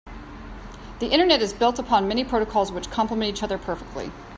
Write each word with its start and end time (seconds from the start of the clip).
The 0.97 1.09
internet 1.11 1.43
is 1.43 1.53
built 1.53 1.77
upon 1.77 2.07
many 2.07 2.23
protocols 2.23 2.71
which 2.71 2.89
compliment 2.89 3.29
each 3.29 3.43
other 3.43 3.59
perfectly. 3.59 4.11